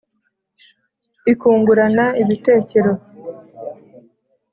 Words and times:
i 1.31 1.33
kungurana 1.39 2.05
ibitekero 2.21 2.91